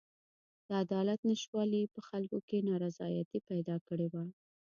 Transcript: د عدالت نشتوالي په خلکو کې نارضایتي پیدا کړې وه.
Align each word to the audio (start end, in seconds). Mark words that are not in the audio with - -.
د 0.67 0.69
عدالت 0.83 1.19
نشتوالي 1.31 1.81
په 1.93 1.99
خلکو 2.09 2.37
کې 2.47 2.65
نارضایتي 2.69 3.39
پیدا 3.49 3.75
کړې 3.87 4.07
وه. 4.13 4.23